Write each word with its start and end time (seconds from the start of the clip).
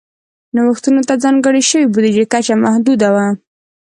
نوښتونو 0.55 1.01
ته 1.07 1.13
ځانګړې 1.23 1.61
شوې 1.69 1.85
بودیجې 1.93 2.25
کچه 2.33 2.53
محدوده 2.63 3.09
وه. 3.15 3.27